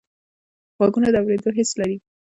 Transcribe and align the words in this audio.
غوږونه 0.77 1.09
د 1.11 1.15
اوریدلو 1.21 1.55
حس 1.57 1.71
لري 1.79 1.97